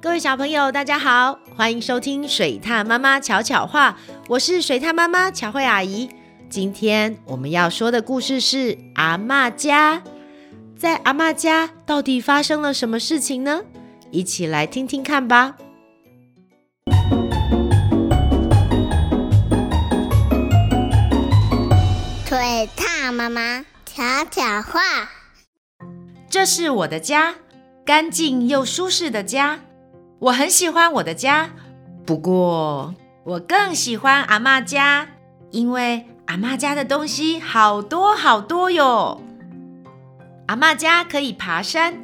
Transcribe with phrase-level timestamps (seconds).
[0.00, 3.98] 各位小朋友，大家好，欢迎收听水獭妈妈巧巧话，
[4.28, 6.08] 我是水獭妈妈巧慧阿姨。
[6.48, 10.04] 今天我们要说的故事是阿嬷家。
[10.76, 13.62] 在阿嬷家到底发生了什么事情呢？
[14.12, 15.56] 一起来听听看吧。
[22.24, 24.80] 水獭妈妈巧巧话，
[26.30, 27.34] 这是我的家，
[27.84, 29.58] 干净又舒适的家。
[30.20, 31.50] 我很喜欢我的家，
[32.04, 35.06] 不过我更喜欢阿嬷家，
[35.52, 39.20] 因为阿嬷家的东西好多好多哟。
[40.46, 41.94] 阿嬷家可以爬山，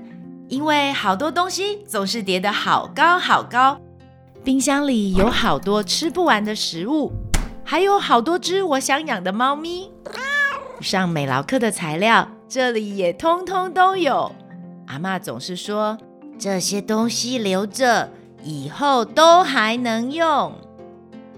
[0.48, 3.80] 因为好多东西总是叠得好高好高。
[4.44, 7.10] 冰箱里有好多吃不完的食物，
[7.64, 9.90] 还有好多只我想养的猫咪。
[10.80, 14.30] 上美劳课的材料，这里也通通都有。
[14.86, 15.98] 阿嬷总是说，
[16.44, 18.10] 这些东西留着，
[18.42, 20.52] 以后都还能用。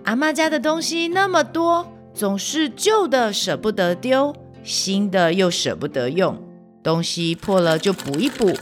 [0.03, 6.37] 阿嬷家的东西那么多，总是旧的舍不得丢，新的又舍不得用。
[6.83, 8.53] 东西破了就补一补，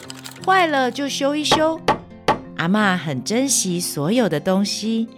[0.44, 1.80] 坏了就修一修。
[2.58, 5.08] 阿嬷很珍惜所有的东西。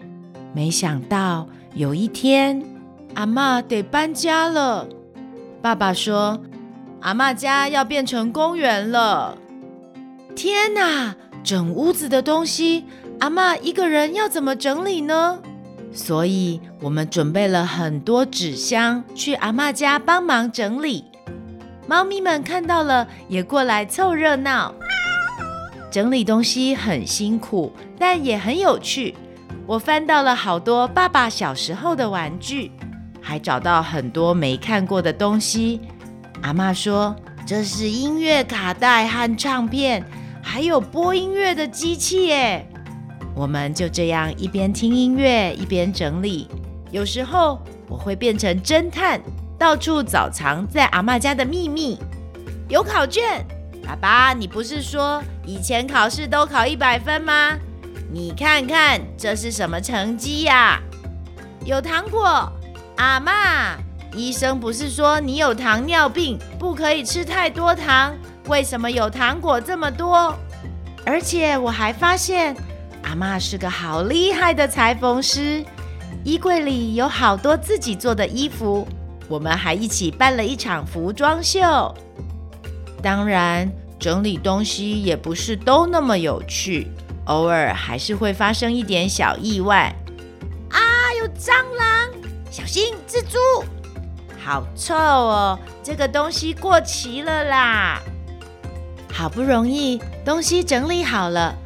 [0.55, 2.63] 没想到有一天，
[3.15, 4.87] 阿嬷得搬家了。
[5.61, 6.41] 爸爸说，
[7.01, 9.37] 阿嬷家要变成公园了。
[10.37, 11.15] 天哪！
[11.43, 12.85] 整屋子的东西，
[13.21, 15.39] 阿嬷一个人要怎么整理呢？
[15.93, 21.07] 所以我们准备了很多纸箱，去阿嬷家帮忙整理。
[21.87, 24.75] 猫咪们看到了，也过来凑热闹。
[25.91, 29.15] 整理东西很辛苦，但也很有趣。
[29.67, 32.71] 我翻到了好多爸爸小时候的玩具，
[33.23, 35.81] 还找到很多没看过的东西。
[36.43, 40.05] 阿嬷说，这是音乐卡带和唱片。
[40.49, 42.65] 还有播音乐的机器耶！
[43.35, 46.49] 我们就这样一边听音乐一边整理。
[46.93, 49.21] 有时候我会变成侦探，
[49.59, 51.99] 到处找藏在阿嬷家的秘密。
[52.69, 53.45] 有考卷，
[53.85, 57.59] 爸爸，你不是说以前考试都考一百分吗？
[58.11, 60.81] 你看看这是什么成绩呀？
[61.65, 62.51] 有糖果，
[62.99, 63.77] 阿嬷，
[64.17, 68.15] 医生不是说你有糖尿病，不可以吃太多糖？
[68.47, 70.35] 为什么有糖果这么多？
[71.05, 72.57] 而且我还发现，
[73.03, 75.65] 阿嬷是个好厉害的裁缝师，
[76.25, 78.87] 衣柜里有好多自己做的衣服。
[79.29, 81.95] 我们还一起办了一场服装秀。
[83.03, 86.89] 当然，整理东西也不是都那么有趣，
[87.27, 89.95] 偶尔还是会发生一点小意外。
[90.71, 90.79] 啊，
[91.19, 92.09] 有蟑螂！
[92.51, 93.65] 小心，蜘蛛！
[94.45, 98.01] 好臭哦，这个东西过期了啦。
[99.17, 101.57] 好不容易东西整理好了，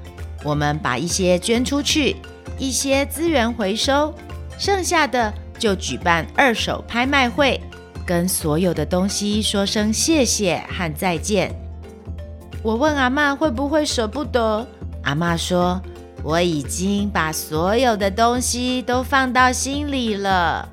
[0.45, 2.15] 我们把一些捐出去，
[2.57, 4.15] 一些资源回收，
[4.57, 7.61] 剩下的就举办二手拍卖会，
[8.07, 11.53] 跟所有的东西说声谢谢和再见。
[12.63, 14.65] 我问阿嬷会不会舍不得，
[15.03, 15.83] 阿嬷说
[16.23, 20.69] 我已经把所有的东西都放到心里了。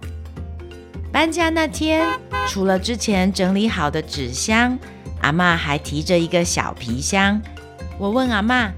[1.11, 2.05] 搬家那天，
[2.47, 4.77] 除了之前整理好的纸箱。
[5.21, 7.41] 阿嬷还提着一个小皮箱，
[7.97, 8.71] 我问阿嬷：“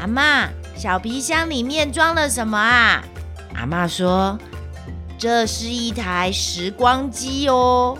[0.00, 3.02] 阿嬷，小皮箱里面装了什么啊？”
[3.56, 4.38] 阿嬷说
[5.18, 7.96] ：“这是一台时光机哦。”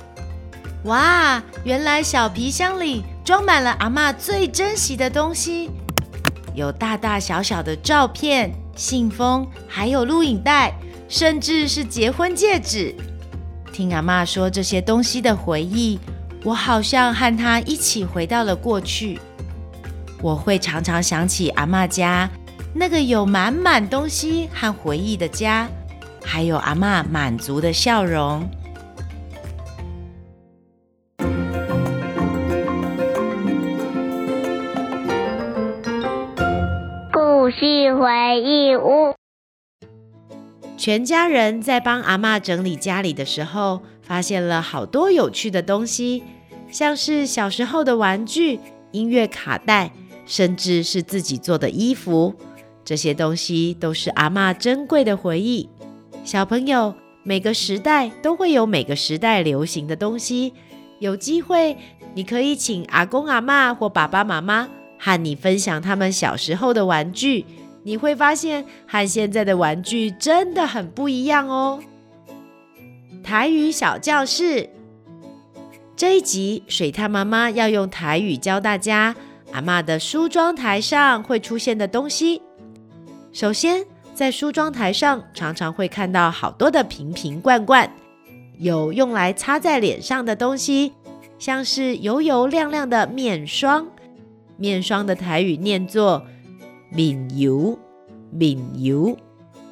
[0.85, 5.71] 哇，原来小皮箱里装满了阿嬷最珍惜的东西，
[6.55, 10.73] 有大大小小的照片、信封，还有录影带，
[11.09, 12.95] 甚至是结婚戒指。
[13.73, 15.99] 听阿嬷说这些东西的回忆。
[16.47, 19.19] 我好像和他一起回到了过去，
[20.23, 22.31] 我会常常想起阿嬷家
[22.73, 25.67] 那个有满满东西和回忆的家，
[26.25, 28.49] 还有阿嬷满足的笑容。
[37.13, 39.17] 故事回忆屋，
[40.77, 46.23] 全家人在帮阿嬷整理家里的时候，发现了好多有趣的东西。
[46.71, 48.59] 像是小时候的玩具、
[48.93, 49.93] 音乐卡带，
[50.27, 52.35] 甚至是自己做的衣服，
[52.85, 55.69] 这些东西都是阿嬷珍贵的回忆。
[56.25, 60.53] 小朋友，每个时代都会有每个时代流行的东西。
[60.99, 61.77] 有机会，
[62.15, 64.69] 你可以请阿公阿嬷或爸爸妈妈
[64.99, 67.45] 和你分享他们小时候的玩具，
[67.85, 71.81] 你会发现和现在的玩具真的很不一样哦。
[73.23, 74.71] 台语小教室。
[75.97, 79.17] 这一集，水獭妈妈要用台语教大家
[79.53, 82.43] 阿嬷的梳妆台上会出现的东西。
[83.33, 83.83] 首先，
[84.13, 87.91] 在梳妆台上常常会看到好多的瓶瓶罐罐，
[88.59, 90.93] 有用来擦在脸上的东西，
[91.39, 93.87] 像是油油亮亮的面霜。
[94.59, 96.27] 面霜的台语念作
[96.93, 97.79] “敏油”，
[98.31, 99.17] 敏油。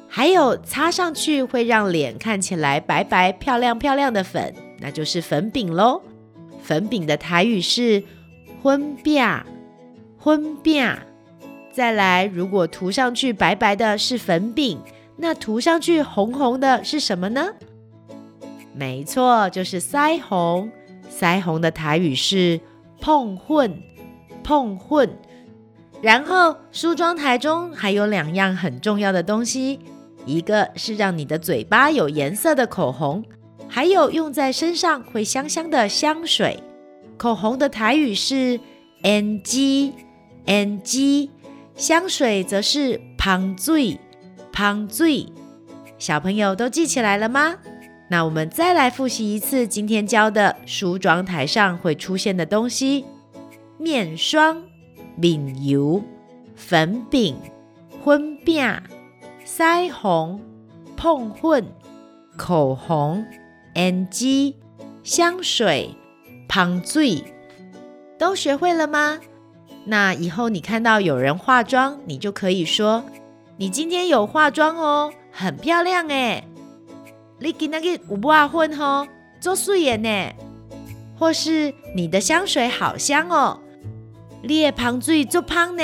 [0.07, 6.01] 还有擦上去会让脸看起来白白漂亮漂亮的粉，那就是粉饼喽。
[6.65, 8.03] 粉饼的台语是
[8.63, 9.23] “粉饼”，
[10.17, 10.83] 粉饼。
[11.71, 14.79] 再来，如果涂上去白白的是粉饼，
[15.17, 17.53] 那涂上去红红的是什么呢？
[18.73, 20.71] 没错，就是腮红。
[21.07, 22.59] 腮红的台语是
[22.99, 23.79] “碰混”，
[24.43, 25.07] 碰混。
[26.01, 29.79] 然后梳妆台中还有两样很重要的东西，
[30.25, 33.23] 一个是让你的嘴巴有颜色的口红，
[33.75, 36.63] 还有用在身上会香香的香水。
[37.17, 38.57] 口红的台语是
[39.03, 41.29] “NG”，NG。
[41.75, 43.99] 香水则是香水，
[44.53, 45.25] 香水。
[45.97, 47.57] 小朋友都记起来了吗？
[48.09, 53.03] 那我们再来复习一次今天教的梳妆台上会出现的东西：
[53.77, 54.63] 面霜、
[55.17, 56.01] 面油、
[56.55, 57.35] 粉饼、
[58.01, 58.81] 粉饼、
[59.45, 60.39] 腮红、
[60.95, 61.65] 碰混、
[62.37, 63.25] 口红、
[63.75, 64.55] NG、
[65.03, 65.91] 香水、
[66.49, 67.23] 香水。
[68.17, 69.19] 都学会了吗？
[69.85, 73.03] 那以后你看到有人化妆，你就可以说
[73.57, 76.43] ：“你今天有化妆哦，很漂亮诶。”
[77.39, 79.05] 你今天有抹粉哦，
[79.41, 80.09] 做素颜呢。
[81.17, 83.59] 或是你的香水好香哦，
[84.41, 85.83] 你的香水做香呢。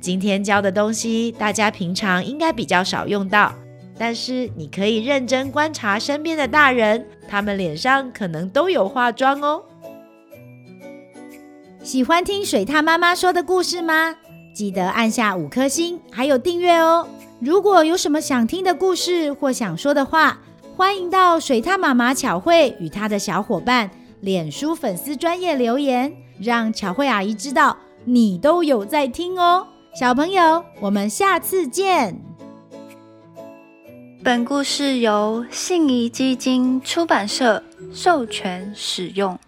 [0.00, 3.52] 今天教的东西，大家平常应该比较少用到，
[3.98, 9.62] 但是你可以认真观察身边的大人，他们脸上可能都有化妆哦。
[11.82, 14.16] 喜欢听水獭妈妈说的故事吗？
[14.54, 17.06] 记得按下五颗星，还有订阅哦。
[17.40, 20.40] 如果有什么想听的故事或想说的话，
[20.76, 29.66] 欢迎到水獭妈妈巧慧与她的小伙伴脸书粉丝专业留言，让巧慧阿姨知道你都有在听哦。
[29.94, 32.23] 小朋友，我们下次见。
[34.24, 37.62] 本故事由信宜基金出版社
[37.92, 39.38] 授权使用。